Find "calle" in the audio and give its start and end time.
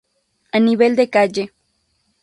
1.13-1.43